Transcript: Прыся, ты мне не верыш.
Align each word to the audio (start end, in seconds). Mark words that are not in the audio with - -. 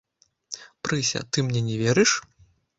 Прыся, 0.83 1.19
ты 1.31 1.37
мне 1.45 1.61
не 1.69 1.75
верыш. 1.85 2.11